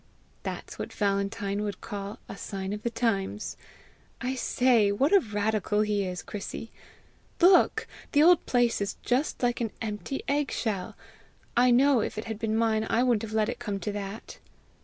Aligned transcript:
"That's 0.41 0.79
what 0.79 0.91
Valentine 0.93 1.61
would 1.61 1.79
call 1.79 2.17
a 2.27 2.35
sign 2.35 2.73
of 2.73 2.81
the 2.81 2.89
times. 2.89 3.55
I 4.19 4.33
say, 4.33 4.91
what 4.91 5.13
a 5.13 5.19
radical 5.19 5.81
he 5.81 6.05
is, 6.05 6.23
Chrissy! 6.23 6.71
Look! 7.39 7.85
the 8.11 8.23
old 8.23 8.43
place 8.47 8.81
is 8.81 8.95
just 9.03 9.43
like 9.43 9.61
an 9.61 9.69
empty 9.79 10.23
egg 10.27 10.49
shell! 10.49 10.97
I 11.55 11.69
know, 11.69 12.01
if 12.01 12.17
it 12.17 12.25
had 12.25 12.39
been 12.39 12.57
mine, 12.57 12.87
I 12.89 13.03
wouldn't 13.03 13.21
have 13.21 13.33
let 13.33 13.47
it 13.47 13.59
come 13.59 13.79
to 13.79 13.91
that!" 13.91 14.39